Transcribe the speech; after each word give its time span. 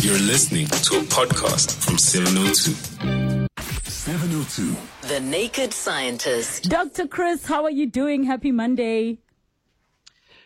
You're 0.00 0.16
listening 0.20 0.66
to 0.66 0.98
a 0.98 1.02
podcast 1.02 1.74
from 1.84 1.98
702. 1.98 3.48
702. 3.90 4.76
The 5.08 5.18
Naked 5.18 5.74
Scientist. 5.74 6.70
Dr. 6.70 7.08
Chris, 7.08 7.44
how 7.44 7.64
are 7.64 7.70
you 7.70 7.86
doing? 7.86 8.22
Happy 8.22 8.52
Monday. 8.52 9.18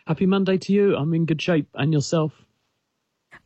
Happy 0.07 0.25
Monday 0.25 0.57
to 0.57 0.73
you. 0.73 0.97
I'm 0.97 1.13
in 1.13 1.27
good 1.27 1.43
shape. 1.43 1.69
And 1.75 1.93
yourself? 1.93 2.33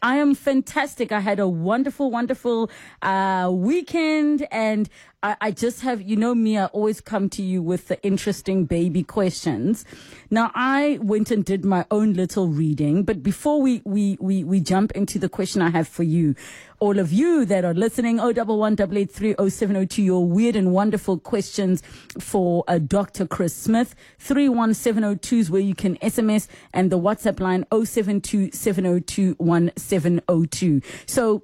I 0.01 0.19
am 0.19 0.37
fantastic. 0.37 1.11
I 1.11 1.19
had 1.19 1.41
a 1.41 1.49
wonderful, 1.49 2.11
wonderful 2.11 2.71
uh, 3.03 3.51
weekend, 3.53 4.47
and 4.53 4.88
I, 5.27 5.37
I, 5.40 5.51
just 5.51 5.81
have, 5.81 6.01
you 6.01 6.15
know, 6.15 6.37
me, 6.37 6.56
I 6.56 6.67
always 6.67 7.01
come 7.01 7.29
to 7.31 7.43
you 7.43 7.61
with 7.61 7.88
the 7.88 8.01
interesting 8.04 8.65
baby 8.65 9.03
questions. 9.03 9.85
Now, 10.31 10.53
I 10.54 11.01
went 11.03 11.33
and 11.33 11.45
did 11.45 11.65
my 11.65 11.85
own 11.90 12.13
little 12.13 12.47
reading, 12.47 13.03
but 13.03 13.25
before 13.25 13.61
we 13.61 13.83
we 13.85 14.17
we, 14.21 14.44
we 14.44 14.61
jump 14.61 14.93
into 14.93 15.19
the 15.19 15.29
question 15.29 15.62
I 15.62 15.71
have 15.71 15.89
for 15.89 16.05
you, 16.05 16.37
all 16.79 17.01
of 17.01 17.12
you 17.12 17.45
that 17.45 17.65
are 17.65 17.75
listening, 17.75 18.21
oh 18.21 18.33
double 18.33 18.57
one 18.57 18.77
double 18.77 18.99
eight 18.99 19.11
three 19.11 19.35
oh 19.37 19.49
seven 19.49 19.75
oh 19.75 19.85
two, 19.85 20.05
your 20.05 20.25
weird 20.25 20.55
and 20.55 20.73
wonderful 20.73 21.19
questions 21.19 21.83
for 22.21 22.63
uh, 22.69 22.79
Dr. 22.79 23.27
Chris 23.27 23.52
Smith. 23.52 23.97
Three 24.21 24.49
one 24.49 24.74
seven 24.74 25.02
oh 25.02 25.16
two 25.16 25.38
is 25.38 25.51
where 25.51 25.61
you 25.61 25.74
can 25.74 25.97
SMS 25.97 26.47
and 26.73 26.88
the 26.93 27.01
WhatsApp 27.01 27.41
line 27.41 27.66
oh 27.73 27.83
seven 27.83 28.21
two 28.21 28.52
seven 28.52 28.87
oh 28.87 29.01
two 29.01 29.35
one 29.38 29.73
seven 29.77 30.21
oh 30.29 30.45
two. 30.45 30.83
So, 31.07 31.43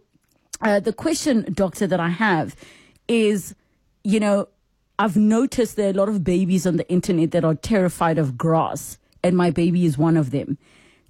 uh, 0.61 0.79
the 0.79 0.93
question, 0.93 1.53
doctor, 1.53 1.89
that 1.89 1.99
I 1.99 2.11
have 2.11 2.55
is, 3.09 3.57
you 4.05 4.21
know, 4.21 4.49
I've 4.99 5.17
noticed 5.17 5.77
there 5.77 5.89
are 5.89 5.91
a 5.91 5.95
lot 5.95 6.09
of 6.09 6.23
babies 6.23 6.67
on 6.67 6.77
the 6.77 6.89
internet 6.89 7.31
that 7.33 7.45
are 7.45 7.55
terrified 7.55 8.19
of 8.19 8.37
grass, 8.37 8.99
and 9.23 9.37
my 9.37 9.51
baby 9.51 9.85
is 9.85 9.99
one 9.99 10.17
of 10.17 10.31
them 10.31 10.59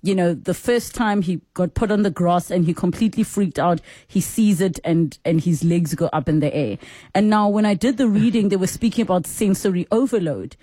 you 0.02 0.16
know, 0.16 0.34
the 0.34 0.54
first 0.54 0.94
time 0.94 1.22
he 1.22 1.40
got 1.54 1.74
put 1.74 1.92
on 1.92 2.02
the 2.02 2.10
grass 2.10 2.50
and 2.50 2.64
he 2.64 2.74
completely 2.74 3.22
freaked 3.22 3.58
out, 3.58 3.80
he 4.08 4.20
sees 4.20 4.60
it 4.60 4.80
and, 4.84 5.16
and 5.24 5.40
his 5.40 5.62
legs 5.62 5.94
go 5.94 6.06
up 6.12 6.28
in 6.28 6.40
the 6.40 6.52
air. 6.54 6.76
And 7.14 7.30
now 7.30 7.48
when 7.48 7.64
I 7.64 7.74
did 7.74 7.96
the 7.96 8.08
reading, 8.08 8.48
they 8.48 8.56
were 8.56 8.66
speaking 8.66 9.02
about 9.02 9.26
sensory 9.26 9.86
overload. 9.92 10.56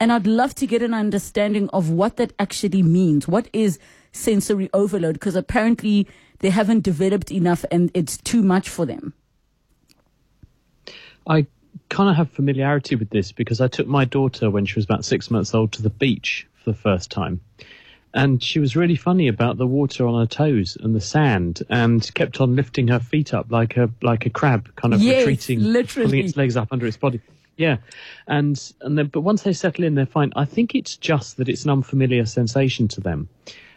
And 0.00 0.12
I'd 0.12 0.26
love 0.26 0.54
to 0.56 0.66
get 0.66 0.82
an 0.82 0.94
understanding 0.94 1.68
of 1.70 1.90
what 1.90 2.16
that 2.16 2.32
actually 2.38 2.82
means. 2.82 3.28
What 3.28 3.48
is 3.52 3.78
sensory 4.12 4.68
overload? 4.74 5.14
Because 5.14 5.36
apparently 5.36 6.08
they 6.40 6.50
haven't 6.50 6.82
developed 6.82 7.30
enough 7.30 7.64
and 7.70 7.90
it's 7.94 8.16
too 8.16 8.42
much 8.42 8.68
for 8.68 8.86
them. 8.86 9.14
I 11.28 11.46
kind 11.88 12.08
of 12.08 12.16
have 12.16 12.30
familiarity 12.30 12.96
with 12.96 13.10
this 13.10 13.32
because 13.32 13.60
I 13.60 13.68
took 13.68 13.86
my 13.86 14.04
daughter 14.04 14.50
when 14.50 14.64
she 14.64 14.76
was 14.76 14.84
about 14.84 15.04
six 15.04 15.30
months 15.30 15.54
old 15.54 15.72
to 15.72 15.82
the 15.82 15.90
beach 15.90 16.46
for 16.54 16.70
the 16.70 16.76
first 16.76 17.10
time. 17.10 17.40
And 18.12 18.42
she 18.42 18.58
was 18.58 18.74
really 18.74 18.96
funny 18.96 19.28
about 19.28 19.56
the 19.56 19.66
water 19.66 20.06
on 20.06 20.18
her 20.18 20.26
toes 20.26 20.76
and 20.80 20.94
the 20.96 21.00
sand 21.00 21.62
and 21.68 22.12
kept 22.14 22.40
on 22.40 22.56
lifting 22.56 22.88
her 22.88 22.98
feet 22.98 23.32
up 23.32 23.50
like 23.50 23.76
a 23.76 23.88
like 24.02 24.26
a 24.26 24.30
crab 24.30 24.74
kind 24.74 24.94
of 24.94 25.00
yes, 25.00 25.18
retreating 25.18 25.62
literally. 25.62 26.06
pulling 26.08 26.24
its 26.26 26.36
legs 26.36 26.56
up 26.56 26.68
under 26.72 26.86
its 26.86 26.96
body. 26.96 27.20
Yeah. 27.56 27.76
And 28.26 28.60
and 28.80 28.98
then 28.98 29.06
but 29.06 29.20
once 29.20 29.42
they 29.42 29.52
settle 29.52 29.84
in 29.84 29.94
they're 29.94 30.06
fine. 30.06 30.32
I 30.34 30.44
think 30.44 30.74
it's 30.74 30.96
just 30.96 31.36
that 31.36 31.48
it's 31.48 31.64
an 31.64 31.70
unfamiliar 31.70 32.26
sensation 32.26 32.88
to 32.88 33.00
them. 33.00 33.28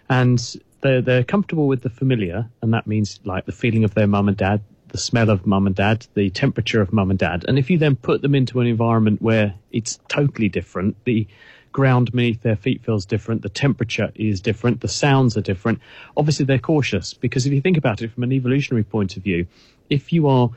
And 0.10 0.40
they're 0.82 1.02
they're 1.02 1.24
comfortable 1.24 1.68
with 1.68 1.84
the 1.84 1.90
familiar 1.92 2.50
and 2.64 2.74
that 2.74 2.88
means 2.88 3.20
like 3.26 3.46
the 3.46 3.52
feeling 3.52 3.84
of 3.84 3.94
their 3.94 4.08
mum 4.08 4.30
and 4.30 4.38
dad 4.38 4.62
the 4.94 5.00
smell 5.00 5.32
of 5.32 5.46
mum 5.46 5.66
and 5.66 5.76
dad, 5.76 6.06
the 6.14 6.30
temperature 6.30 6.80
of 6.80 6.94
mum 6.94 7.10
and 7.10 7.18
dad. 7.20 7.44
And 7.48 7.58
if 7.58 7.70
you 7.70 7.80
then 7.80 7.96
put 7.96 8.22
them 8.22 8.36
into 8.36 8.62
an 8.62 8.68
environment 8.68 9.22
where 9.22 9.56
it's 9.72 10.00
totally 10.08 10.50
different, 10.50 10.96
the 11.04 11.28
ground 11.72 12.12
beneath 12.12 12.44
their 12.44 12.56
feet 12.56 12.86
feels 12.86 13.04
different, 13.04 13.42
the 13.42 13.50
temperature 13.50 14.12
is 14.14 14.40
different, 14.40 14.82
the 14.82 14.88
sounds 14.88 15.36
are 15.36 15.42
different. 15.42 15.80
Obviously, 16.16 16.46
they're 16.46 16.60
cautious 16.60 17.16
because 17.16 17.48
if 17.48 17.54
you 17.54 17.60
think 17.60 17.76
about 17.76 18.04
it 18.04 18.12
from 18.12 18.22
an 18.22 18.32
evolutionary 18.32 18.84
point 18.84 19.18
of 19.18 19.24
view, 19.24 19.48
if 19.90 20.14
you 20.14 20.28
are 20.28 20.52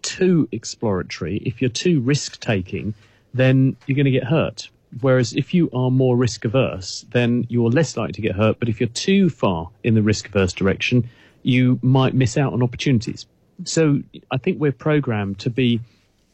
too 0.00 0.48
exploratory, 0.52 1.36
if 1.44 1.60
you're 1.60 1.70
too 1.70 2.00
risk 2.00 2.40
taking, 2.40 2.94
then 3.34 3.76
you're 3.86 3.96
going 3.96 4.06
to 4.06 4.10
get 4.10 4.24
hurt. 4.24 4.70
Whereas 5.02 5.34
if 5.34 5.52
you 5.52 5.68
are 5.74 5.90
more 5.90 6.16
risk 6.16 6.46
averse, 6.46 7.04
then 7.12 7.46
you're 7.50 7.70
less 7.70 7.94
likely 7.96 8.14
to 8.14 8.22
get 8.22 8.36
hurt. 8.36 8.58
But 8.58 8.70
if 8.70 8.80
you're 8.80 8.88
too 8.88 9.28
far 9.28 9.68
in 9.84 9.94
the 9.94 10.02
risk 10.02 10.28
averse 10.28 10.54
direction, 10.54 11.10
you 11.42 11.78
might 11.82 12.14
miss 12.14 12.38
out 12.38 12.54
on 12.54 12.62
opportunities. 12.62 13.26
So 13.64 14.02
I 14.30 14.38
think 14.38 14.60
we're 14.60 14.72
programmed 14.72 15.38
to 15.40 15.50
be 15.50 15.80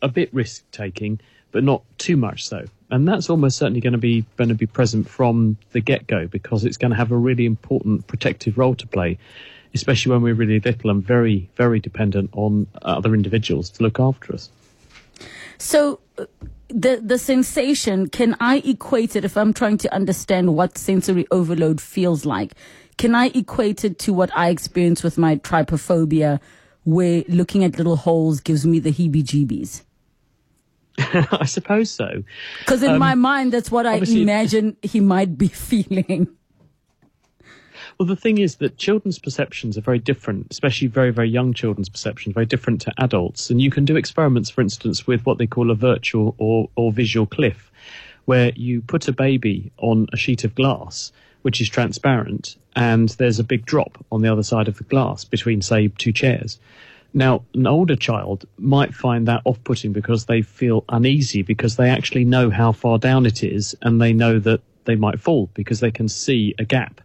a 0.02 0.08
bit 0.08 0.32
risk 0.32 0.64
taking, 0.70 1.20
but 1.52 1.64
not 1.64 1.82
too 1.98 2.16
much 2.16 2.46
so 2.46 2.64
and 2.90 3.06
that's 3.06 3.28
almost 3.28 3.58
certainly 3.58 3.80
going 3.80 3.92
to 3.92 3.98
be 3.98 4.24
going 4.36 4.48
to 4.48 4.54
be 4.54 4.66
present 4.66 5.08
from 5.08 5.56
the 5.72 5.80
get 5.80 6.06
go 6.06 6.26
because 6.26 6.64
it's 6.64 6.76
going 6.76 6.90
to 6.90 6.96
have 6.96 7.12
a 7.12 7.16
really 7.16 7.46
important 7.46 8.06
protective 8.06 8.56
role 8.56 8.74
to 8.74 8.86
play, 8.86 9.18
especially 9.74 10.12
when 10.12 10.22
we're 10.22 10.34
really 10.34 10.60
little 10.60 10.90
and 10.90 11.04
very 11.04 11.48
very 11.56 11.80
dependent 11.80 12.30
on 12.32 12.66
other 12.82 13.14
individuals 13.14 13.70
to 13.70 13.82
look 13.82 14.00
after 14.00 14.34
us. 14.34 14.50
So. 15.58 16.00
The 16.70 17.00
the 17.02 17.16
sensation 17.16 18.10
can 18.10 18.36
I 18.40 18.58
equate 18.58 19.16
it 19.16 19.24
if 19.24 19.38
I'm 19.38 19.54
trying 19.54 19.78
to 19.78 19.94
understand 19.94 20.54
what 20.54 20.76
sensory 20.76 21.26
overload 21.30 21.80
feels 21.80 22.26
like? 22.26 22.52
Can 22.98 23.14
I 23.14 23.28
equate 23.28 23.86
it 23.86 23.98
to 24.00 24.12
what 24.12 24.30
I 24.36 24.50
experience 24.50 25.02
with 25.02 25.16
my 25.16 25.36
trypophobia, 25.36 26.40
where 26.88 27.22
looking 27.28 27.64
at 27.64 27.76
little 27.76 27.96
holes 27.96 28.40
gives 28.40 28.66
me 28.66 28.78
the 28.78 28.90
heebie-jeebies? 28.90 29.82
I 30.98 31.44
suppose 31.44 31.90
so. 31.90 32.24
Because 32.60 32.82
in 32.82 32.92
um, 32.92 32.98
my 32.98 33.14
mind, 33.14 33.52
that's 33.52 33.70
what 33.70 33.84
I 33.86 33.96
imagine 33.96 34.76
he 34.82 35.00
might 35.00 35.36
be 35.36 35.48
feeling. 35.70 36.28
Well, 37.98 38.06
the 38.06 38.16
thing 38.16 38.38
is 38.38 38.56
that 38.56 38.78
children's 38.78 39.18
perceptions 39.18 39.76
are 39.76 39.82
very 39.82 39.98
different, 39.98 40.46
especially 40.50 40.88
very, 40.88 41.10
very 41.10 41.28
young 41.28 41.52
children's 41.52 41.90
perceptions, 41.90 42.32
very 42.32 42.46
different 42.46 42.80
to 42.82 42.92
adults. 42.96 43.50
And 43.50 43.60
you 43.60 43.70
can 43.70 43.84
do 43.84 43.96
experiments, 43.96 44.48
for 44.48 44.62
instance, 44.62 45.06
with 45.06 45.26
what 45.26 45.36
they 45.36 45.46
call 45.46 45.70
a 45.70 45.74
virtual 45.74 46.34
or, 46.38 46.70
or 46.74 46.90
visual 46.90 47.26
cliff, 47.26 47.70
where 48.24 48.52
you 48.56 48.80
put 48.80 49.08
a 49.08 49.12
baby 49.12 49.72
on 49.76 50.06
a 50.12 50.16
sheet 50.16 50.44
of 50.44 50.54
glass, 50.54 51.12
which 51.42 51.60
is 51.60 51.68
transparent, 51.68 52.56
and 52.74 53.08
there's 53.10 53.38
a 53.38 53.44
big 53.44 53.64
drop 53.66 54.04
on 54.10 54.22
the 54.22 54.30
other 54.32 54.42
side 54.42 54.68
of 54.68 54.76
the 54.76 54.84
glass 54.84 55.24
between, 55.24 55.62
say, 55.62 55.88
two 55.88 56.12
chairs. 56.12 56.58
Now, 57.14 57.42
an 57.54 57.66
older 57.66 57.96
child 57.96 58.44
might 58.58 58.94
find 58.94 59.26
that 59.28 59.42
off 59.44 59.62
putting 59.64 59.92
because 59.92 60.26
they 60.26 60.42
feel 60.42 60.84
uneasy 60.88 61.42
because 61.42 61.76
they 61.76 61.88
actually 61.88 62.24
know 62.24 62.50
how 62.50 62.72
far 62.72 62.98
down 62.98 63.24
it 63.24 63.42
is 63.42 63.74
and 63.80 64.00
they 64.00 64.12
know 64.12 64.38
that 64.40 64.60
they 64.84 64.94
might 64.94 65.20
fall 65.20 65.48
because 65.54 65.80
they 65.80 65.90
can 65.90 66.08
see 66.08 66.54
a 66.58 66.64
gap. 66.64 67.00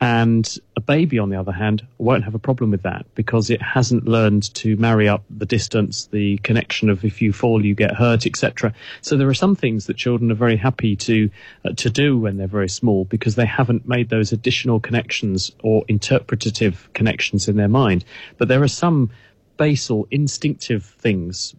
And 0.00 0.48
a 0.76 0.80
baby, 0.80 1.18
on 1.18 1.28
the 1.28 1.40
other 1.40 1.50
hand, 1.52 1.84
won't 1.98 2.22
have 2.22 2.36
a 2.36 2.38
problem 2.38 2.70
with 2.70 2.82
that 2.82 3.06
because 3.16 3.50
it 3.50 3.60
hasn't 3.60 4.06
learned 4.06 4.54
to 4.54 4.76
marry 4.76 5.08
up 5.08 5.24
the 5.28 5.46
distance, 5.46 6.06
the 6.06 6.38
connection 6.38 6.88
of 6.88 7.04
if 7.04 7.20
you 7.20 7.32
fall, 7.32 7.64
you 7.64 7.74
get 7.74 7.96
hurt, 7.96 8.24
etc. 8.24 8.74
So 9.00 9.16
there 9.16 9.28
are 9.28 9.34
some 9.34 9.56
things 9.56 9.86
that 9.86 9.96
children 9.96 10.30
are 10.30 10.36
very 10.36 10.56
happy 10.56 10.94
to 10.96 11.30
uh, 11.64 11.72
to 11.72 11.90
do 11.90 12.16
when 12.16 12.36
they're 12.36 12.46
very 12.46 12.68
small 12.68 13.06
because 13.06 13.34
they 13.34 13.46
haven't 13.46 13.88
made 13.88 14.08
those 14.08 14.30
additional 14.30 14.78
connections 14.78 15.50
or 15.64 15.84
interpretative 15.88 16.88
connections 16.92 17.48
in 17.48 17.56
their 17.56 17.68
mind. 17.68 18.04
But 18.36 18.46
there 18.46 18.62
are 18.62 18.68
some 18.68 19.10
basal, 19.56 20.06
instinctive 20.12 20.84
things, 20.84 21.56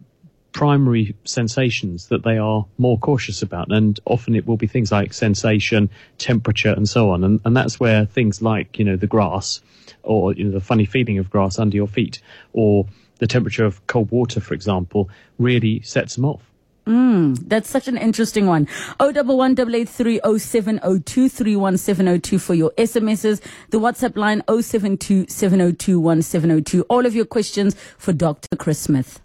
primary 0.60 1.16
sensations 1.24 2.08
that 2.08 2.22
they 2.22 2.36
are 2.36 2.66
more 2.76 2.98
cautious 2.98 3.40
about. 3.40 3.72
And 3.72 3.98
often 4.04 4.34
it 4.34 4.46
will 4.46 4.58
be 4.58 4.66
things 4.66 4.92
like 4.92 5.14
sensation, 5.14 5.88
temperature, 6.18 6.68
and 6.68 6.86
so 6.86 7.12
on. 7.12 7.24
And, 7.24 7.40
and 7.46 7.56
that's 7.56 7.80
where 7.80 8.04
things 8.04 8.42
like, 8.42 8.78
you 8.78 8.84
know, 8.84 8.96
the 8.96 9.06
grass 9.06 9.62
or 10.02 10.34
you 10.34 10.44
know, 10.44 10.50
the 10.50 10.60
funny 10.60 10.84
feeling 10.84 11.16
of 11.16 11.30
grass 11.30 11.58
under 11.58 11.74
your 11.74 11.86
feet 11.86 12.20
or 12.52 12.86
the 13.20 13.26
temperature 13.26 13.64
of 13.64 13.86
cold 13.86 14.10
water, 14.10 14.38
for 14.38 14.52
example, 14.52 15.08
really 15.38 15.80
sets 15.80 16.16
them 16.16 16.26
off. 16.26 16.42
Mm, 16.86 17.38
that's 17.48 17.70
such 17.70 17.88
an 17.88 17.96
interesting 17.96 18.46
one. 18.46 18.68
O 18.98 19.12
double 19.12 19.38
one 19.38 19.54
double 19.54 19.74
eight 19.74 19.88
three 19.88 20.20
O 20.24 20.36
seven 20.36 20.78
O 20.82 20.98
two 20.98 21.30
three 21.30 21.56
one 21.56 21.78
seven 21.78 22.06
O 22.06 22.18
two 22.18 22.38
for 22.38 22.52
your 22.52 22.72
SMSs. 22.72 23.40
The 23.70 23.80
WhatsApp 23.80 24.14
line 24.14 24.42
O 24.46 24.60
seven 24.60 24.98
two 24.98 25.24
seven 25.26 25.62
O 25.62 25.72
two 25.72 25.98
one 25.98 26.20
seven 26.20 26.50
O 26.50 26.60
two. 26.60 26.82
All 26.90 27.06
of 27.06 27.14
your 27.14 27.24
questions 27.24 27.74
for 27.96 28.12
Dr. 28.12 28.56
Chris 28.58 28.78
Smith. 28.78 29.20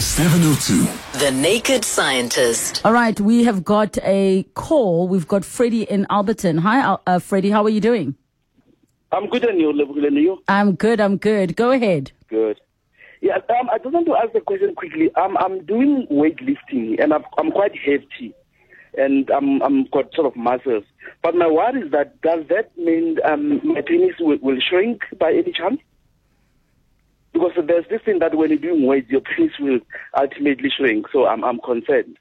702. 0.00 1.18
The 1.18 1.30
Naked 1.30 1.84
Scientist. 1.84 2.80
All 2.84 2.92
right, 2.92 3.20
we 3.20 3.44
have 3.44 3.62
got 3.62 3.98
a 4.02 4.44
call. 4.54 5.06
We've 5.08 5.28
got 5.28 5.44
Freddie 5.44 5.82
in 5.82 6.06
Alberton. 6.06 6.58
Hi, 6.60 6.96
uh, 7.06 7.18
Freddie. 7.18 7.50
How 7.50 7.62
are 7.64 7.68
you 7.68 7.80
doing? 7.80 8.14
I'm 9.12 9.28
good, 9.28 9.44
and 9.44 9.60
you, 9.60 9.70
and 9.70 10.16
you? 10.16 10.42
I'm 10.48 10.74
good. 10.74 11.00
I'm 11.00 11.18
good. 11.18 11.54
Go 11.54 11.72
ahead. 11.72 12.12
Good. 12.28 12.60
Yeah, 13.20 13.36
um, 13.36 13.68
I 13.70 13.76
just 13.78 13.92
want 13.92 14.06
to 14.06 14.16
ask 14.16 14.32
the 14.32 14.40
question 14.40 14.74
quickly. 14.74 15.14
Um, 15.14 15.36
I'm 15.36 15.64
doing 15.66 16.06
weightlifting 16.10 17.02
and 17.02 17.12
I'm, 17.12 17.22
I'm 17.36 17.50
quite 17.50 17.72
hefty 17.76 18.34
and 18.96 19.30
I'm, 19.30 19.60
I'm 19.62 19.84
got 19.92 20.14
sort 20.14 20.26
of 20.26 20.36
muscles. 20.36 20.84
But 21.22 21.34
my 21.34 21.46
worry 21.46 21.82
is 21.82 21.92
that 21.92 22.20
does 22.22 22.46
that 22.48 22.76
mean 22.78 23.18
um, 23.24 23.60
my 23.62 23.82
penis 23.82 24.14
will, 24.18 24.38
will 24.40 24.58
shrink 24.66 25.02
by 25.18 25.32
any 25.32 25.52
chance? 25.52 25.80
Because 27.32 27.52
there's 27.66 27.86
this 27.88 28.02
thing 28.02 28.18
that 28.18 28.34
when 28.34 28.50
you're 28.50 28.58
doing 28.58 28.86
weight, 28.86 29.08
your 29.08 29.20
penis 29.20 29.52
will 29.58 29.80
ultimately 30.18 30.70
shrink. 30.76 31.06
So 31.12 31.26
I'm, 31.26 31.44
I'm 31.44 31.60
concerned. 31.60 32.18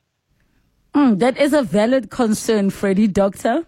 Mm, 0.93 1.19
that 1.19 1.37
is 1.37 1.53
a 1.53 1.63
valid 1.63 2.09
concern, 2.09 2.69
Freddie, 2.69 3.07
doctor. 3.07 3.65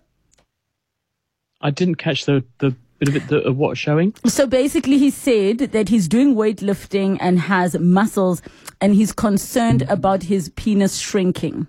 I 1.59 1.71
didn't 1.71 1.95
catch 1.95 2.25
the, 2.25 2.43
the 2.59 2.75
Bit 3.01 3.09
of 3.09 3.15
it, 3.15 3.27
the, 3.29 3.47
uh, 3.47 3.51
what 3.51 3.79
showing? 3.79 4.13
So 4.27 4.45
basically, 4.45 4.99
he 4.99 5.09
said 5.09 5.57
that 5.57 5.89
he's 5.89 6.07
doing 6.07 6.35
weightlifting 6.35 7.17
and 7.19 7.39
has 7.39 7.75
muscles, 7.79 8.43
and 8.79 8.93
he's 8.93 9.11
concerned 9.11 9.81
about 9.89 10.21
his 10.21 10.49
penis 10.49 10.99
shrinking. 10.99 11.65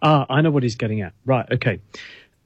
Ah, 0.00 0.24
I 0.30 0.40
know 0.40 0.50
what 0.50 0.62
he's 0.62 0.76
getting 0.76 1.02
at. 1.02 1.12
Right, 1.26 1.44
okay. 1.52 1.80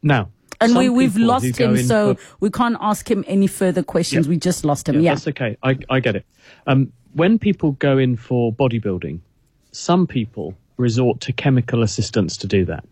Now, 0.02 0.30
And 0.62 0.76
we, 0.76 0.88
we've 0.88 1.16
lost 1.16 1.56
him, 1.58 1.76
so 1.76 2.14
for- 2.14 2.36
we 2.40 2.50
can't 2.50 2.76
ask 2.80 3.10
him 3.10 3.24
any 3.26 3.46
further 3.46 3.82
questions. 3.82 4.28
We 4.28 4.36
just 4.36 4.64
lost 4.64 4.88
him. 4.88 4.96
Yeah, 4.96 5.00
Yeah. 5.00 5.14
that's 5.14 5.28
okay. 5.28 5.56
I, 5.62 5.78
I 5.90 6.00
get 6.00 6.16
it. 6.16 6.26
Um, 6.66 6.92
when 7.14 7.38
people 7.38 7.72
go 7.72 7.98
in 7.98 8.16
for 8.16 8.52
bodybuilding, 8.52 9.20
some 9.72 10.06
people 10.06 10.54
resort 10.76 11.20
to 11.20 11.32
chemical 11.32 11.82
assistance 11.82 12.36
to 12.38 12.46
do 12.46 12.64
that. 12.66 12.84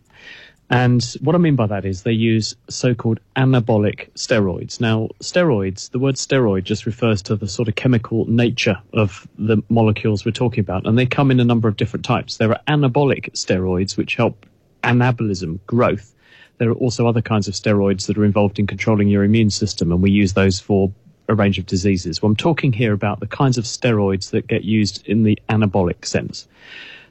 And 0.72 1.02
what 1.20 1.34
I 1.34 1.38
mean 1.38 1.56
by 1.56 1.67
that 1.67 1.84
is 1.84 2.05
they 2.05 2.12
use 2.12 2.55
so-called 2.69 3.19
anabolic 3.34 4.08
steroids. 4.12 4.81
Now, 4.81 5.08
steroids, 5.20 5.90
the 5.90 5.99
word 5.99 6.14
steroid 6.14 6.62
just 6.62 6.87
refers 6.87 7.22
to 7.22 7.34
the 7.34 7.49
sort 7.49 7.67
of 7.67 7.75
chemical 7.75 8.25
nature 8.31 8.76
of 8.93 9.26
the 9.37 9.61
molecules 9.69 10.25
we're 10.25 10.31
talking 10.31 10.61
about, 10.61 10.87
and 10.87 10.96
they 10.96 11.06
come 11.06 11.32
in 11.32 11.40
a 11.40 11.44
number 11.44 11.67
of 11.67 11.76
different 11.76 12.05
types. 12.05 12.37
There 12.37 12.50
are 12.52 12.61
anabolic 12.69 13.32
steroids, 13.32 13.96
which 13.96 14.14
help 14.14 14.46
anabolism, 14.84 15.58
growth. 15.67 16.14
There 16.61 16.69
are 16.69 16.75
also 16.75 17.07
other 17.07 17.23
kinds 17.23 17.49
of 17.49 17.55
steroids 17.55 18.07
that 18.07 18.19
are 18.19 18.25
involved 18.25 18.59
in 18.59 18.67
controlling 18.67 19.09
your 19.09 19.25
immune 19.25 19.49
system, 19.49 19.91
and 19.93 20.03
we 20.03 20.11
use 20.11 20.35
those 20.35 20.61
for 20.61 20.93
a 21.27 21.35
range 21.35 21.59
of 21.59 21.65
diseases. 21.65 22.21
Well, 22.21 22.29
I'm 22.29 22.37
talking 22.37 22.75
here 22.75 22.93
about 22.93 23.19
the 23.19 23.27
kinds 23.27 23.57
of 23.57 23.65
steroids 23.65 24.29
that 24.33 24.47
get 24.47 24.62
used 24.62 25.03
in 25.07 25.23
the 25.23 25.39
anabolic 25.49 26.05
sense. 26.05 26.47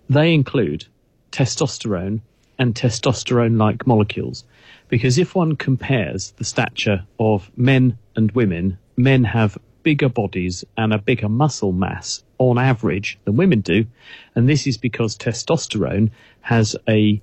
They 0.07 0.35
include 0.35 0.85
testosterone 1.31 2.21
and 2.59 2.75
testosterone 2.75 3.57
like 3.57 3.87
molecules. 3.87 4.43
Because 4.87 5.17
if 5.17 5.33
one 5.33 5.55
compares 5.55 6.29
the 6.37 6.45
stature 6.45 7.03
of 7.19 7.49
men 7.57 7.97
and 8.15 8.31
women, 8.33 8.77
men 8.97 9.23
have 9.23 9.57
bigger 9.81 10.09
bodies 10.09 10.63
and 10.77 10.93
a 10.93 10.99
bigger 10.99 11.29
muscle 11.29 11.71
mass 11.71 12.23
on 12.37 12.59
average 12.59 13.17
than 13.25 13.35
women 13.35 13.61
do. 13.61 13.87
And 14.35 14.47
this 14.47 14.67
is 14.67 14.77
because 14.77 15.17
testosterone 15.17 16.11
has 16.41 16.75
a 16.87 17.19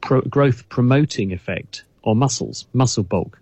pro- 0.00 0.22
growth 0.22 0.68
promoting 0.68 1.32
effect 1.32 1.84
on 2.02 2.18
muscles, 2.18 2.66
muscle 2.72 3.04
bulk. 3.04 3.40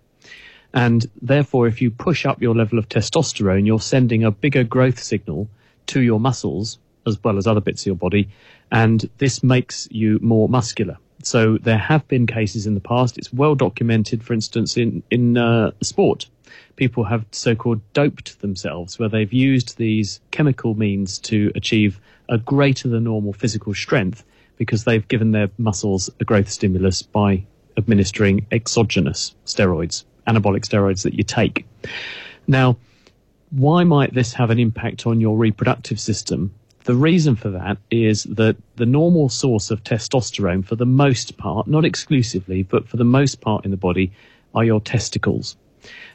And 0.73 1.09
therefore, 1.21 1.67
if 1.67 1.81
you 1.81 1.89
push 1.89 2.25
up 2.25 2.41
your 2.41 2.55
level 2.55 2.77
of 2.77 2.87
testosterone, 2.89 3.65
you're 3.65 3.79
sending 3.79 4.23
a 4.23 4.31
bigger 4.31 4.63
growth 4.63 5.01
signal 5.01 5.49
to 5.87 6.01
your 6.01 6.19
muscles 6.19 6.77
as 7.07 7.23
well 7.23 7.37
as 7.37 7.47
other 7.47 7.61
bits 7.61 7.83
of 7.83 7.87
your 7.87 7.95
body. 7.95 8.29
And 8.71 9.09
this 9.17 9.41
makes 9.41 9.87
you 9.91 10.19
more 10.21 10.47
muscular. 10.47 10.97
So 11.23 11.57
there 11.57 11.77
have 11.77 12.07
been 12.07 12.27
cases 12.27 12.67
in 12.67 12.75
the 12.75 12.79
past. 12.81 13.17
It's 13.17 13.33
well 13.33 13.55
documented, 13.55 14.23
for 14.23 14.33
instance, 14.33 14.77
in, 14.77 15.03
in 15.09 15.37
uh, 15.37 15.71
sport. 15.81 16.27
People 16.75 17.03
have 17.03 17.25
so-called 17.31 17.81
doped 17.93 18.39
themselves 18.41 18.97
where 18.97 19.09
they've 19.09 19.33
used 19.33 19.77
these 19.77 20.21
chemical 20.31 20.75
means 20.75 21.19
to 21.19 21.51
achieve 21.55 21.99
a 22.29 22.37
greater 22.37 22.87
than 22.87 23.03
normal 23.03 23.33
physical 23.33 23.73
strength 23.73 24.23
because 24.59 24.83
they've 24.83 25.07
given 25.07 25.31
their 25.31 25.49
muscles 25.57 26.11
a 26.19 26.25
growth 26.25 26.49
stimulus 26.49 27.01
by 27.01 27.43
administering 27.77 28.45
exogenous 28.51 29.33
steroids, 29.45 30.03
anabolic 30.27 30.67
steroids 30.67 31.01
that 31.03 31.15
you 31.15 31.23
take. 31.23 31.65
Now, 32.45 32.77
why 33.51 33.83
might 33.85 34.13
this 34.13 34.33
have 34.33 34.51
an 34.51 34.59
impact 34.59 35.07
on 35.07 35.21
your 35.21 35.37
reproductive 35.37 35.99
system? 35.99 36.53
The 36.83 36.93
reason 36.93 37.35
for 37.35 37.49
that 37.51 37.77
is 37.89 38.23
that 38.25 38.57
the 38.75 38.85
normal 38.85 39.29
source 39.29 39.71
of 39.71 39.83
testosterone, 39.83 40.65
for 40.65 40.75
the 40.75 40.85
most 40.85 41.37
part, 41.37 41.67
not 41.67 41.85
exclusively, 41.85 42.63
but 42.63 42.87
for 42.87 42.97
the 42.97 43.05
most 43.05 43.41
part 43.41 43.65
in 43.65 43.71
the 43.71 43.77
body, 43.77 44.11
are 44.53 44.65
your 44.65 44.81
testicles. 44.81 45.55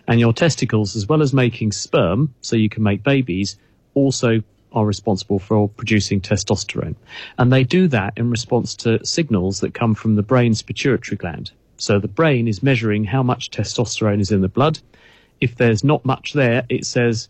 And 0.07 0.21
your 0.21 0.35
testicles, 0.35 0.97
as 0.97 1.07
well 1.09 1.23
as 1.23 1.33
making 1.33 1.73
sperm, 1.73 2.35
so 2.43 2.57
you 2.57 2.69
can 2.69 2.83
make 2.83 3.03
babies, 3.03 3.57
also 3.95 4.43
are 4.75 4.85
responsible 4.85 5.39
for 5.39 5.69
producing 5.69 6.21
testosterone. 6.21 6.97
And 7.39 7.53
they 7.53 7.65
do 7.65 7.89
that 7.89 8.15
in 8.17 8.31
response 8.31 8.75
to 8.77 9.05
signals 9.07 9.61
that 9.61 9.73
come 9.73 9.95
from 9.95 10.17
the 10.17 10.23
brain's 10.23 10.63
pituitary 10.63 11.17
gland. 11.17 11.53
So 11.77 11.99
the 11.99 12.09
brain 12.09 12.49
is 12.49 12.63
measuring 12.63 13.05
how 13.05 13.23
much 13.23 13.51
testosterone 13.51 14.21
is 14.21 14.31
in 14.31 14.43
the 14.43 14.49
blood. 14.49 14.79
If 15.41 15.57
there's 15.57 15.85
not 15.85 16.05
much 16.05 16.33
there, 16.33 16.65
it 16.69 16.87
says, 16.87 17.29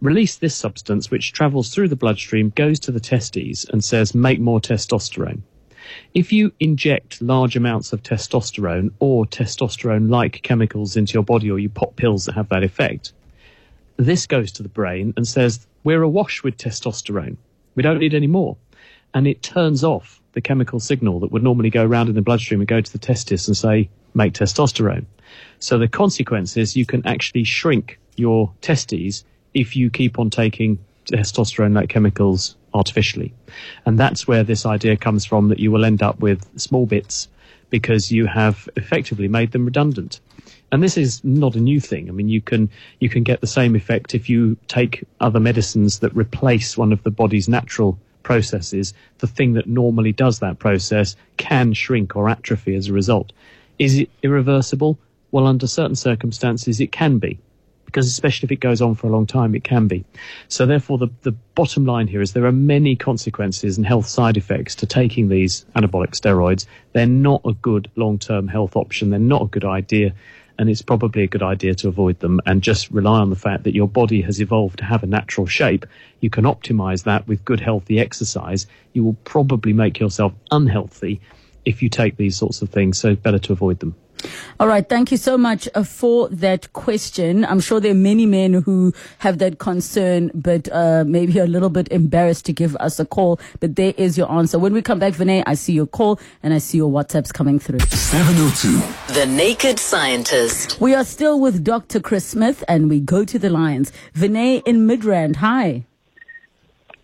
release 0.00 0.36
this 0.36 0.54
substance, 0.54 1.10
which 1.10 1.32
travels 1.32 1.72
through 1.72 1.88
the 1.88 1.96
bloodstream, 1.96 2.50
goes 2.50 2.80
to 2.80 2.92
the 2.92 3.00
testes, 3.00 3.64
and 3.64 3.84
says, 3.84 4.14
make 4.14 4.40
more 4.40 4.60
testosterone. 4.60 5.42
If 6.12 6.32
you 6.32 6.52
inject 6.60 7.22
large 7.22 7.56
amounts 7.56 7.92
of 7.92 8.02
testosterone 8.02 8.92
or 8.98 9.24
testosterone 9.24 10.10
like 10.10 10.42
chemicals 10.42 10.96
into 10.96 11.14
your 11.14 11.22
body, 11.22 11.50
or 11.50 11.58
you 11.58 11.70
pop 11.70 11.96
pills 11.96 12.26
that 12.26 12.34
have 12.34 12.50
that 12.50 12.62
effect, 12.62 13.12
this 13.96 14.26
goes 14.26 14.52
to 14.52 14.62
the 14.62 14.68
brain 14.68 15.14
and 15.16 15.26
says, 15.26 15.66
We're 15.88 16.02
awash 16.02 16.42
with 16.42 16.58
testosterone. 16.58 17.38
We 17.74 17.82
don't 17.82 17.98
need 17.98 18.12
any 18.12 18.26
more. 18.26 18.58
And 19.14 19.26
it 19.26 19.42
turns 19.42 19.82
off 19.82 20.20
the 20.32 20.42
chemical 20.42 20.80
signal 20.80 21.20
that 21.20 21.32
would 21.32 21.42
normally 21.42 21.70
go 21.70 21.82
around 21.82 22.10
in 22.10 22.14
the 22.14 22.20
bloodstream 22.20 22.60
and 22.60 22.68
go 22.68 22.82
to 22.82 22.92
the 22.92 22.98
testis 22.98 23.48
and 23.48 23.56
say, 23.56 23.88
Make 24.12 24.34
testosterone. 24.34 25.06
So 25.60 25.78
the 25.78 25.88
consequence 25.88 26.58
is 26.58 26.76
you 26.76 26.84
can 26.84 27.06
actually 27.06 27.44
shrink 27.44 27.98
your 28.16 28.52
testes 28.60 29.24
if 29.54 29.76
you 29.76 29.88
keep 29.88 30.18
on 30.18 30.28
taking 30.28 30.78
testosterone 31.06 31.74
like 31.74 31.88
chemicals 31.88 32.54
artificially. 32.74 33.32
And 33.86 33.98
that's 33.98 34.28
where 34.28 34.44
this 34.44 34.66
idea 34.66 34.94
comes 34.94 35.24
from 35.24 35.48
that 35.48 35.58
you 35.58 35.70
will 35.70 35.86
end 35.86 36.02
up 36.02 36.20
with 36.20 36.46
small 36.60 36.84
bits 36.84 37.28
because 37.70 38.12
you 38.12 38.26
have 38.26 38.68
effectively 38.76 39.26
made 39.26 39.52
them 39.52 39.64
redundant. 39.64 40.20
And 40.70 40.82
this 40.82 40.96
is 40.96 41.24
not 41.24 41.56
a 41.56 41.60
new 41.60 41.80
thing. 41.80 42.08
I 42.08 42.12
mean, 42.12 42.28
you 42.28 42.40
can 42.40 42.68
you 43.00 43.08
can 43.08 43.22
get 43.22 43.40
the 43.40 43.46
same 43.46 43.74
effect 43.74 44.14
if 44.14 44.28
you 44.28 44.56
take 44.68 45.04
other 45.20 45.40
medicines 45.40 46.00
that 46.00 46.14
replace 46.14 46.76
one 46.76 46.92
of 46.92 47.02
the 47.02 47.10
body's 47.10 47.48
natural 47.48 47.98
processes. 48.22 48.92
The 49.18 49.26
thing 49.26 49.54
that 49.54 49.66
normally 49.66 50.12
does 50.12 50.40
that 50.40 50.58
process 50.58 51.16
can 51.38 51.72
shrink 51.72 52.16
or 52.16 52.28
atrophy 52.28 52.74
as 52.74 52.88
a 52.88 52.92
result. 52.92 53.32
Is 53.78 53.98
it 53.98 54.10
irreversible? 54.22 54.98
Well, 55.30 55.46
under 55.46 55.66
certain 55.66 55.96
circumstances, 55.96 56.80
it 56.80 56.92
can 56.92 57.18
be 57.18 57.38
because 57.88 58.06
especially 58.06 58.46
if 58.46 58.52
it 58.52 58.60
goes 58.60 58.82
on 58.82 58.94
for 58.94 59.06
a 59.06 59.10
long 59.10 59.24
time, 59.24 59.54
it 59.54 59.64
can 59.64 59.88
be. 59.88 60.04
So 60.48 60.66
therefore, 60.66 60.98
the, 60.98 61.08
the 61.22 61.32
bottom 61.54 61.86
line 61.86 62.06
here 62.06 62.20
is 62.20 62.34
there 62.34 62.44
are 62.44 62.52
many 62.52 62.94
consequences 62.96 63.78
and 63.78 63.86
health 63.86 64.06
side 64.06 64.36
effects 64.36 64.74
to 64.76 64.86
taking 64.86 65.30
these 65.30 65.64
anabolic 65.74 66.10
steroids. 66.10 66.66
They're 66.92 67.06
not 67.06 67.40
a 67.46 67.54
good 67.54 67.90
long-term 67.96 68.46
health 68.46 68.76
option. 68.76 69.08
They're 69.08 69.18
not 69.18 69.40
a 69.40 69.46
good 69.46 69.64
idea. 69.64 70.12
And 70.58 70.68
it's 70.68 70.82
probably 70.82 71.22
a 71.22 71.28
good 71.28 71.42
idea 71.42 71.74
to 71.76 71.88
avoid 71.88 72.18
them 72.18 72.40
and 72.44 72.62
just 72.62 72.90
rely 72.90 73.20
on 73.20 73.30
the 73.30 73.36
fact 73.36 73.62
that 73.64 73.74
your 73.74 73.86
body 73.86 74.22
has 74.22 74.40
evolved 74.40 74.78
to 74.78 74.84
have 74.84 75.04
a 75.04 75.06
natural 75.06 75.46
shape. 75.46 75.86
You 76.20 76.30
can 76.30 76.44
optimize 76.44 77.04
that 77.04 77.28
with 77.28 77.44
good 77.44 77.60
healthy 77.60 78.00
exercise. 78.00 78.66
You 78.92 79.04
will 79.04 79.16
probably 79.24 79.72
make 79.72 80.00
yourself 80.00 80.32
unhealthy 80.50 81.20
if 81.64 81.82
you 81.82 81.88
take 81.88 82.16
these 82.16 82.36
sorts 82.36 82.60
of 82.60 82.70
things. 82.70 82.98
So 82.98 83.14
better 83.14 83.38
to 83.38 83.52
avoid 83.52 83.78
them. 83.78 83.94
All 84.60 84.66
right. 84.66 84.88
Thank 84.88 85.10
you 85.10 85.16
so 85.16 85.38
much 85.38 85.68
uh, 85.74 85.82
for 85.84 86.28
that 86.30 86.72
question. 86.72 87.44
I'm 87.44 87.60
sure 87.60 87.80
there 87.80 87.92
are 87.92 87.94
many 87.94 88.26
men 88.26 88.54
who 88.54 88.92
have 89.18 89.38
that 89.38 89.58
concern, 89.58 90.30
but 90.34 90.68
uh, 90.72 91.04
maybe 91.06 91.38
a 91.38 91.46
little 91.46 91.70
bit 91.70 91.88
embarrassed 91.90 92.44
to 92.46 92.52
give 92.52 92.74
us 92.76 92.98
a 92.98 93.04
call. 93.04 93.40
But 93.60 93.76
there 93.76 93.94
is 93.96 94.18
your 94.18 94.30
answer. 94.30 94.58
When 94.58 94.72
we 94.72 94.82
come 94.82 94.98
back, 94.98 95.14
Vinay, 95.14 95.42
I 95.46 95.54
see 95.54 95.72
your 95.72 95.86
call 95.86 96.20
and 96.42 96.52
I 96.52 96.58
see 96.58 96.78
your 96.78 96.90
WhatsApps 96.90 97.32
coming 97.32 97.58
through. 97.58 97.80
702. 97.80 99.14
The 99.14 99.26
Naked 99.26 99.78
Scientist. 99.78 100.80
We 100.80 100.94
are 100.94 101.04
still 101.04 101.40
with 101.40 101.62
Dr. 101.64 102.00
Chris 102.00 102.24
Smith 102.24 102.64
and 102.68 102.90
we 102.90 103.00
go 103.00 103.24
to 103.24 103.38
the 103.38 103.50
lines. 103.50 103.92
Vinay 104.14 104.62
in 104.66 104.86
Midrand. 104.86 105.36
Hi. 105.36 105.84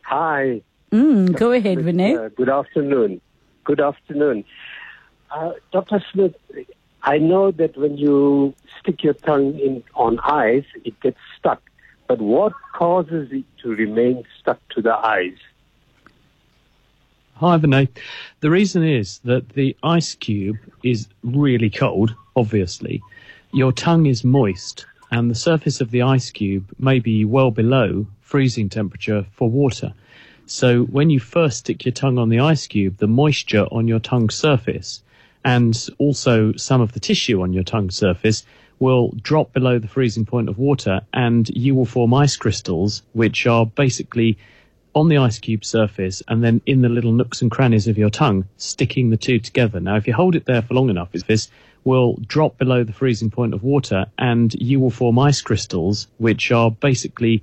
Hi. 0.02 0.62
Mm, 0.92 1.36
go 1.36 1.52
ahead, 1.52 1.78
Vinay. 1.78 2.26
Uh, 2.26 2.28
good 2.30 2.48
afternoon. 2.48 3.20
Good 3.64 3.80
afternoon. 3.80 4.44
Uh, 5.30 5.52
Dr. 5.72 6.04
Smith, 6.12 6.34
I 7.06 7.18
know 7.18 7.50
that 7.50 7.76
when 7.76 7.98
you 7.98 8.54
stick 8.80 9.02
your 9.02 9.12
tongue 9.12 9.58
in 9.58 9.84
on 9.94 10.18
ice, 10.20 10.64
it 10.84 10.98
gets 11.00 11.18
stuck. 11.38 11.62
But 12.08 12.18
what 12.18 12.54
causes 12.72 13.30
it 13.30 13.44
to 13.62 13.74
remain 13.74 14.24
stuck 14.40 14.58
to 14.70 14.80
the 14.80 14.94
ice? 14.94 15.38
Hi, 17.36 17.58
Vinay. 17.58 17.88
The 18.40 18.50
reason 18.50 18.84
is 18.84 19.18
that 19.24 19.50
the 19.50 19.76
ice 19.82 20.14
cube 20.14 20.56
is 20.82 21.08
really 21.22 21.68
cold, 21.68 22.14
obviously. 22.36 23.02
Your 23.52 23.72
tongue 23.72 24.06
is 24.06 24.24
moist, 24.24 24.86
and 25.10 25.30
the 25.30 25.34
surface 25.34 25.82
of 25.82 25.90
the 25.90 26.02
ice 26.02 26.30
cube 26.30 26.64
may 26.78 27.00
be 27.00 27.26
well 27.26 27.50
below 27.50 28.06
freezing 28.22 28.70
temperature 28.70 29.26
for 29.32 29.50
water. 29.50 29.92
So 30.46 30.84
when 30.84 31.10
you 31.10 31.20
first 31.20 31.58
stick 31.58 31.84
your 31.84 31.92
tongue 31.92 32.18
on 32.18 32.30
the 32.30 32.40
ice 32.40 32.66
cube, 32.66 32.96
the 32.96 33.06
moisture 33.06 33.66
on 33.70 33.88
your 33.88 34.00
tongue 34.00 34.30
surface 34.30 35.02
and 35.44 35.88
also 35.98 36.52
some 36.54 36.80
of 36.80 36.92
the 36.92 37.00
tissue 37.00 37.42
on 37.42 37.52
your 37.52 37.64
tongue 37.64 37.90
surface 37.90 38.44
will 38.78 39.12
drop 39.22 39.52
below 39.52 39.78
the 39.78 39.88
freezing 39.88 40.24
point 40.24 40.48
of 40.48 40.58
water 40.58 41.00
and 41.12 41.48
you 41.50 41.74
will 41.74 41.84
form 41.84 42.12
ice 42.12 42.36
crystals, 42.36 43.02
which 43.12 43.46
are 43.46 43.66
basically 43.66 44.36
on 44.94 45.08
the 45.08 45.18
ice 45.18 45.38
cube 45.38 45.64
surface 45.64 46.22
and 46.28 46.42
then 46.42 46.60
in 46.66 46.82
the 46.82 46.88
little 46.88 47.12
nooks 47.12 47.42
and 47.42 47.50
crannies 47.50 47.88
of 47.88 47.98
your 47.98 48.10
tongue, 48.10 48.44
sticking 48.56 49.10
the 49.10 49.16
two 49.16 49.38
together. 49.38 49.80
Now, 49.80 49.96
if 49.96 50.06
you 50.06 50.14
hold 50.14 50.34
it 50.36 50.46
there 50.46 50.62
for 50.62 50.74
long 50.74 50.90
enough, 50.90 51.10
this, 51.12 51.48
will 51.84 52.18
drop 52.26 52.56
below 52.56 52.82
the 52.82 52.92
freezing 52.92 53.30
point 53.30 53.52
of 53.52 53.62
water 53.62 54.06
and 54.18 54.54
you 54.54 54.80
will 54.80 54.90
form 54.90 55.18
ice 55.18 55.42
crystals, 55.42 56.06
which 56.18 56.50
are 56.50 56.70
basically 56.70 57.42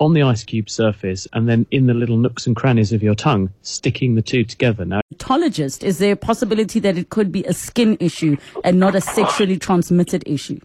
on 0.00 0.14
the 0.14 0.22
ice 0.22 0.44
cube 0.44 0.68
surface 0.68 1.26
and 1.32 1.48
then 1.48 1.66
in 1.70 1.86
the 1.86 1.94
little 1.94 2.16
nooks 2.16 2.46
and 2.46 2.56
crannies 2.56 2.92
of 2.92 3.02
your 3.02 3.14
tongue, 3.14 3.50
sticking 3.62 4.14
the 4.14 4.22
two 4.22 4.44
together. 4.44 4.84
Now, 4.84 5.00
Dermatologist, 5.12 5.84
is 5.84 5.98
there 5.98 6.12
a 6.12 6.16
possibility 6.16 6.80
that 6.80 6.98
it 6.98 7.10
could 7.10 7.30
be 7.32 7.44
a 7.44 7.52
skin 7.52 7.96
issue 8.00 8.36
and 8.62 8.78
not 8.78 8.94
a 8.94 9.00
sexually 9.00 9.58
transmitted 9.58 10.24
issue? 10.26 10.60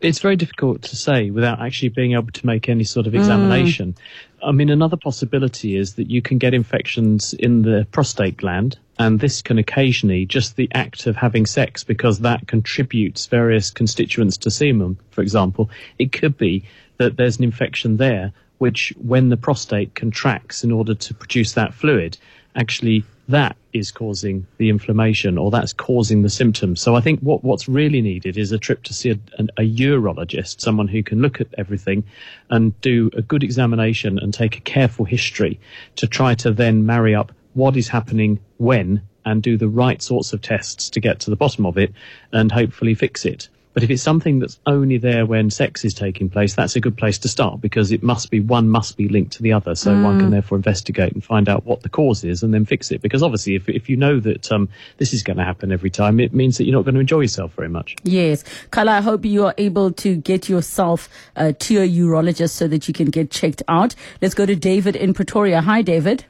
it's 0.00 0.18
very 0.18 0.36
difficult 0.36 0.82
to 0.82 0.96
say 0.96 1.30
without 1.30 1.60
actually 1.60 1.88
being 1.88 2.12
able 2.12 2.30
to 2.30 2.46
make 2.46 2.68
any 2.68 2.84
sort 2.84 3.06
of 3.06 3.14
examination. 3.14 3.94
Mm. 3.94 4.48
I 4.48 4.52
mean, 4.52 4.68
another 4.68 4.96
possibility 4.96 5.76
is 5.76 5.94
that 5.94 6.10
you 6.10 6.20
can 6.20 6.38
get 6.38 6.52
infections 6.52 7.32
in 7.34 7.62
the 7.62 7.86
prostate 7.90 8.36
gland, 8.36 8.78
and 8.98 9.20
this 9.20 9.42
can 9.42 9.58
occasionally 9.58 10.26
just 10.26 10.56
the 10.56 10.68
act 10.74 11.06
of 11.06 11.16
having 11.16 11.46
sex 11.46 11.82
because 11.82 12.20
that 12.20 12.46
contributes 12.46 13.26
various 13.26 13.70
constituents 13.70 14.36
to 14.38 14.50
semen, 14.50 14.98
for 15.10 15.22
example. 15.22 15.70
It 15.98 16.12
could 16.12 16.36
be 16.36 16.64
that 16.98 17.16
there's 17.16 17.38
an 17.38 17.44
infection 17.44 17.96
there, 17.96 18.32
which 18.58 18.92
when 18.98 19.28
the 19.28 19.36
prostate 19.36 19.94
contracts 19.94 20.64
in 20.64 20.72
order 20.72 20.94
to 20.94 21.14
produce 21.14 21.52
that 21.52 21.74
fluid, 21.74 22.16
actually 22.54 23.04
that 23.28 23.56
is 23.72 23.90
causing 23.90 24.46
the 24.58 24.68
inflammation 24.68 25.36
or 25.36 25.50
that's 25.50 25.72
causing 25.72 26.22
the 26.22 26.30
symptoms. 26.30 26.80
So 26.80 26.94
I 26.94 27.00
think 27.00 27.20
what, 27.20 27.42
what's 27.42 27.68
really 27.68 28.00
needed 28.00 28.38
is 28.38 28.52
a 28.52 28.58
trip 28.58 28.84
to 28.84 28.94
see 28.94 29.10
a, 29.10 29.18
an, 29.38 29.50
a 29.56 29.62
urologist, 29.62 30.60
someone 30.60 30.88
who 30.88 31.02
can 31.02 31.20
look 31.20 31.40
at 31.40 31.48
everything 31.58 32.04
and 32.50 32.78
do 32.80 33.10
a 33.14 33.22
good 33.22 33.42
examination 33.42 34.18
and 34.18 34.32
take 34.32 34.56
a 34.56 34.60
careful 34.60 35.04
history 35.04 35.58
to 35.96 36.06
try 36.06 36.34
to 36.36 36.52
then 36.52 36.86
marry 36.86 37.14
up 37.14 37.32
what 37.54 37.76
is 37.76 37.88
happening 37.88 38.38
when 38.58 39.02
and 39.24 39.42
do 39.42 39.56
the 39.56 39.68
right 39.68 40.00
sorts 40.00 40.32
of 40.32 40.40
tests 40.40 40.88
to 40.90 41.00
get 41.00 41.18
to 41.20 41.30
the 41.30 41.36
bottom 41.36 41.66
of 41.66 41.76
it 41.76 41.92
and 42.32 42.52
hopefully 42.52 42.94
fix 42.94 43.24
it. 43.24 43.48
But 43.76 43.82
if 43.82 43.90
it's 43.90 44.02
something 44.02 44.38
that's 44.38 44.58
only 44.64 44.96
there 44.96 45.26
when 45.26 45.50
sex 45.50 45.84
is 45.84 45.92
taking 45.92 46.30
place, 46.30 46.54
that's 46.54 46.76
a 46.76 46.80
good 46.80 46.96
place 46.96 47.18
to 47.18 47.28
start 47.28 47.60
because 47.60 47.92
it 47.92 48.02
must 48.02 48.30
be 48.30 48.40
one 48.40 48.70
must 48.70 48.96
be 48.96 49.06
linked 49.06 49.34
to 49.34 49.42
the 49.42 49.52
other. 49.52 49.74
So 49.74 49.92
one 49.92 50.18
can 50.18 50.30
therefore 50.30 50.56
investigate 50.56 51.12
and 51.12 51.22
find 51.22 51.46
out 51.46 51.66
what 51.66 51.82
the 51.82 51.90
cause 51.90 52.24
is 52.24 52.42
and 52.42 52.54
then 52.54 52.64
fix 52.64 52.90
it. 52.90 53.02
Because 53.02 53.22
obviously, 53.22 53.54
if 53.54 53.68
if 53.68 53.90
you 53.90 53.98
know 53.98 54.18
that 54.20 54.50
um, 54.50 54.70
this 54.96 55.12
is 55.12 55.22
going 55.22 55.36
to 55.36 55.44
happen 55.44 55.72
every 55.72 55.90
time, 55.90 56.20
it 56.20 56.32
means 56.32 56.56
that 56.56 56.64
you're 56.64 56.74
not 56.74 56.86
going 56.86 56.94
to 56.94 57.02
enjoy 57.02 57.20
yourself 57.20 57.52
very 57.52 57.68
much. 57.68 57.96
Yes. 58.02 58.44
Carla, 58.70 58.92
I 58.92 59.00
hope 59.02 59.26
you 59.26 59.44
are 59.44 59.54
able 59.58 59.92
to 59.92 60.16
get 60.16 60.48
yourself 60.48 61.10
uh, 61.36 61.52
to 61.58 61.82
a 61.82 61.86
urologist 61.86 62.52
so 62.52 62.66
that 62.68 62.88
you 62.88 62.94
can 62.94 63.10
get 63.10 63.30
checked 63.30 63.62
out. 63.68 63.94
Let's 64.22 64.34
go 64.34 64.46
to 64.46 64.56
David 64.56 64.96
in 64.96 65.12
Pretoria. 65.12 65.60
Hi, 65.60 65.82
David. 65.82 66.24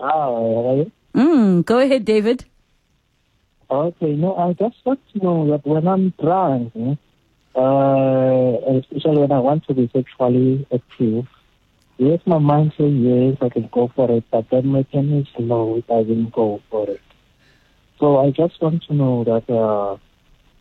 Oh, 0.00 0.90
Mm, 1.14 1.64
go 1.64 1.78
ahead, 1.78 2.04
David. 2.04 2.44
Okay. 3.70 4.12
No, 4.14 4.36
I 4.36 4.52
just 4.52 4.76
want 4.84 5.00
to 5.12 5.18
know 5.18 5.50
that 5.50 5.66
when 5.66 5.86
I'm 5.86 6.10
drunk, 6.20 6.72
uh, 7.54 8.78
especially 8.78 9.18
when 9.18 9.32
I 9.32 9.38
want 9.40 9.66
to 9.66 9.74
be 9.74 9.90
sexually 9.92 10.66
active, 10.72 11.26
yes, 11.98 12.20
my 12.26 12.38
mind 12.38 12.72
says 12.76 12.92
yes, 12.92 13.36
I 13.40 13.48
can 13.48 13.68
go 13.72 13.90
for 13.94 14.10
it, 14.10 14.24
but 14.30 14.48
then 14.50 14.66
my 14.66 14.82
pen 14.84 15.12
is 15.12 15.26
low, 15.38 15.76
I 15.76 16.02
doesn't 16.02 16.32
go 16.32 16.60
for 16.70 16.88
it. 16.90 17.00
So 17.98 18.18
I 18.18 18.30
just 18.30 18.60
want 18.60 18.82
to 18.84 18.94
know 18.94 19.24
that 19.24 19.50
uh, 19.52 19.94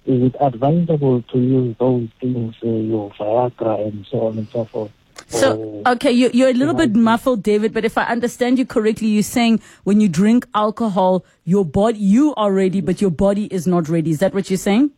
is 0.06 0.24
it 0.24 0.36
advisable 0.40 1.22
to 1.22 1.38
use 1.38 1.76
those 1.80 2.08
things, 2.22 2.56
uh, 2.64 2.68
your 2.68 3.12
Viagra 3.12 3.88
and 3.88 4.06
so 4.10 4.28
on 4.28 4.38
and 4.38 4.48
so 4.54 4.66
forth? 4.66 4.92
So, 5.28 5.82
okay, 5.88 6.12
you, 6.12 6.30
you're 6.34 6.50
a 6.50 6.54
little 6.54 6.74
bit 6.76 6.96
muffled, 6.96 7.42
David, 7.44 7.74
but 7.74 7.84
if 7.84 7.98
I 7.98 8.04
understand 8.06 8.60
you 8.60 8.66
correctly, 8.66 9.08
you're 9.08 9.24
saying 9.24 9.60
when 9.84 10.00
you 10.00 10.08
drink 10.08 10.48
alcohol, 10.54 11.26
your 11.44 11.66
body, 11.66 11.98
you 11.98 12.34
are 12.36 12.52
ready, 12.54 12.80
but 12.82 13.02
your 13.02 13.12
body 13.12 13.46
is 13.46 13.66
not 13.68 13.90
ready. 13.90 14.12
Is 14.12 14.20
that 14.20 14.34
what 14.34 14.50
you're 14.50 14.58
saying? 14.58 14.92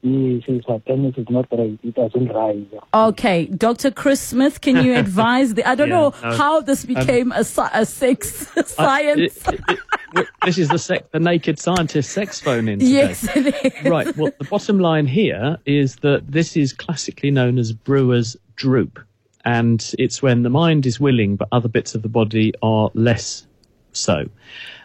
Yes, 0.00 0.44
yes, 0.46 0.62
my 0.68 0.78
penis 0.78 1.16
is 1.18 1.26
not 1.28 1.46
right, 1.50 1.76
it 1.82 1.94
doesn't 1.96 2.28
rise. 2.28 2.64
Okay, 2.94 3.46
Dr. 3.46 3.90
Chris 3.90 4.20
Smith, 4.20 4.60
can 4.60 4.76
you 4.84 4.94
advise 5.04 5.54
the, 5.54 5.68
I 5.68 5.74
don't 5.74 5.88
Yeah, 5.88 5.94
know 5.96 6.14
no. 6.22 6.36
how 6.36 6.60
this 6.60 6.84
um, 6.84 6.94
became 6.94 7.32
a, 7.32 7.40
sci- 7.40 7.68
a 7.72 7.84
sex 7.84 8.46
I- 8.56 8.62
science. 8.62 9.48
it- 9.48 9.60
it- 9.68 9.78
it- 10.14 10.28
this 10.44 10.56
is 10.56 10.68
the 10.68 10.78
sec- 10.78 11.10
the 11.10 11.18
naked 11.18 11.58
scientist 11.58 12.12
sex 12.12 12.40
phone 12.40 12.68
in 12.68 12.78
today. 12.78 12.90
yes, 12.92 13.24
it 13.36 13.46
is. 13.64 13.90
right. 13.90 14.16
Well, 14.16 14.30
the 14.38 14.44
bottom 14.44 14.78
line 14.78 15.06
here 15.06 15.58
is 15.66 15.96
that 15.96 16.30
this 16.30 16.56
is 16.56 16.72
classically 16.72 17.32
known 17.32 17.58
as 17.58 17.72
brewer's 17.72 18.36
droop. 18.54 19.00
And 19.44 19.94
it's 19.98 20.22
when 20.22 20.42
the 20.42 20.50
mind 20.50 20.86
is 20.86 21.00
willing, 21.00 21.36
but 21.36 21.48
other 21.52 21.68
bits 21.68 21.94
of 21.94 22.02
the 22.02 22.08
body 22.08 22.52
are 22.62 22.90
less 22.94 23.46
so. 23.92 24.28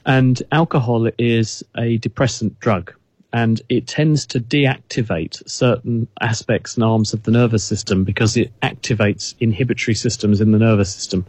And 0.05 0.41
alcohol 0.51 1.09
is 1.17 1.63
a 1.77 1.97
depressant 1.97 2.59
drug. 2.59 2.93
And 3.35 3.59
it 3.67 3.87
tends 3.87 4.27
to 4.27 4.39
deactivate 4.39 5.49
certain 5.49 6.07
aspects 6.21 6.75
and 6.75 6.83
arms 6.83 7.13
of 7.13 7.23
the 7.23 7.31
nervous 7.31 7.63
system 7.63 8.03
because 8.03 8.37
it 8.37 8.51
activates 8.61 9.33
inhibitory 9.39 9.95
systems 9.95 10.39
in 10.39 10.51
the 10.51 10.59
nervous 10.59 10.93
system. 10.93 11.25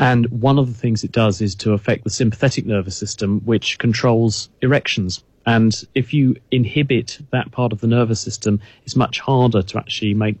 And 0.00 0.26
one 0.26 0.58
of 0.58 0.66
the 0.66 0.74
things 0.74 1.04
it 1.04 1.12
does 1.12 1.40
is 1.40 1.54
to 1.56 1.72
affect 1.72 2.02
the 2.02 2.10
sympathetic 2.10 2.66
nervous 2.66 2.96
system, 2.96 3.42
which 3.44 3.78
controls 3.78 4.48
erections. 4.60 5.22
And 5.46 5.72
if 5.94 6.12
you 6.12 6.34
inhibit 6.50 7.20
that 7.30 7.52
part 7.52 7.72
of 7.72 7.80
the 7.80 7.86
nervous 7.86 8.20
system, 8.20 8.60
it's 8.84 8.96
much 8.96 9.20
harder 9.20 9.62
to 9.62 9.78
actually 9.78 10.14
make 10.14 10.38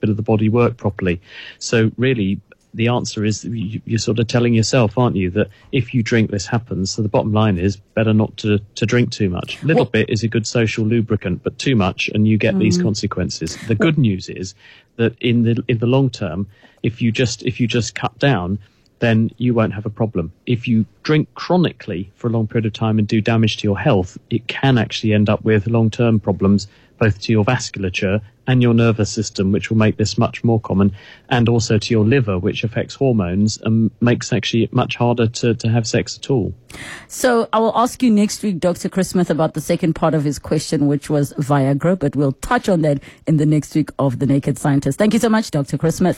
bit 0.00 0.10
of 0.10 0.16
the 0.16 0.22
body 0.22 0.48
work 0.48 0.76
properly. 0.76 1.20
So 1.58 1.90
really, 1.96 2.40
the 2.74 2.88
answer 2.88 3.24
is 3.24 3.44
you- 3.44 3.80
you're 3.86 3.98
sort 3.98 4.18
of 4.18 4.26
telling 4.26 4.54
yourself, 4.54 4.98
aren't 4.98 5.16
you, 5.16 5.30
that 5.30 5.48
if 5.72 5.94
you 5.94 6.02
drink, 6.02 6.30
this 6.30 6.46
happens. 6.46 6.92
So 6.92 7.02
the 7.02 7.08
bottom 7.08 7.32
line 7.32 7.58
is 7.58 7.76
better 7.76 8.12
not 8.12 8.36
to, 8.38 8.60
to 8.76 8.86
drink 8.86 9.10
too 9.10 9.30
much. 9.30 9.62
A 9.62 9.66
little 9.66 9.84
bit 9.84 10.10
is 10.10 10.22
a 10.22 10.28
good 10.28 10.46
social 10.46 10.84
lubricant, 10.84 11.42
but 11.42 11.58
too 11.58 11.76
much 11.76 12.08
and 12.14 12.28
you 12.28 12.36
get 12.38 12.58
these 12.58 12.78
mm. 12.78 12.82
consequences. 12.82 13.56
The 13.66 13.74
good 13.74 13.98
news 13.98 14.28
is 14.28 14.54
that 14.96 15.16
in 15.20 15.42
the 15.42 15.62
in 15.68 15.78
the 15.78 15.86
long 15.86 16.10
term, 16.10 16.46
if 16.82 17.00
you 17.00 17.10
just 17.10 17.42
if 17.44 17.60
you 17.60 17.66
just 17.66 17.94
cut 17.94 18.16
down, 18.18 18.58
then 19.00 19.30
you 19.38 19.54
won't 19.54 19.74
have 19.74 19.86
a 19.86 19.90
problem. 19.90 20.32
If 20.46 20.68
you 20.68 20.84
drink 21.02 21.28
chronically 21.34 22.10
for 22.16 22.28
a 22.28 22.30
long 22.30 22.46
period 22.46 22.66
of 22.66 22.72
time 22.72 22.98
and 22.98 23.06
do 23.06 23.20
damage 23.20 23.58
to 23.58 23.64
your 23.64 23.78
health, 23.78 24.18
it 24.30 24.46
can 24.48 24.78
actually 24.78 25.12
end 25.12 25.28
up 25.28 25.42
with 25.44 25.66
long 25.66 25.90
term 25.90 26.20
problems, 26.20 26.68
both 26.98 27.20
to 27.22 27.32
your 27.32 27.44
vasculature 27.44 28.20
and 28.48 28.62
your 28.62 28.74
nervous 28.74 29.10
system, 29.10 29.52
which 29.52 29.70
will 29.70 29.76
make 29.76 29.98
this 29.98 30.18
much 30.18 30.42
more 30.42 30.58
common, 30.58 30.90
and 31.28 31.48
also 31.48 31.78
to 31.78 31.94
your 31.94 32.04
liver, 32.04 32.38
which 32.38 32.64
affects 32.64 32.94
hormones 32.94 33.58
and 33.58 33.90
makes 34.00 34.32
actually 34.32 34.68
much 34.72 34.96
harder 34.96 35.28
to, 35.28 35.54
to 35.54 35.68
have 35.68 35.86
sex 35.86 36.18
at 36.18 36.30
all. 36.30 36.52
So 37.06 37.48
I 37.52 37.58
will 37.58 37.76
ask 37.76 38.02
you 38.02 38.10
next 38.10 38.42
week, 38.42 38.58
Dr. 38.58 38.88
Chris 38.88 39.10
Smith, 39.10 39.28
about 39.28 39.52
the 39.52 39.60
second 39.60 39.94
part 39.94 40.14
of 40.14 40.24
his 40.24 40.38
question, 40.38 40.86
which 40.86 41.10
was 41.10 41.34
Viagra, 41.34 41.98
but 41.98 42.16
we'll 42.16 42.32
touch 42.32 42.68
on 42.68 42.80
that 42.82 43.02
in 43.26 43.36
the 43.36 43.46
next 43.46 43.74
week 43.74 43.90
of 43.98 44.18
The 44.18 44.26
Naked 44.26 44.58
Scientist. 44.58 44.98
Thank 44.98 45.12
you 45.12 45.20
so 45.20 45.28
much, 45.28 45.50
Dr. 45.50 45.76
Chris 45.76 45.96
Smith. 45.96 46.16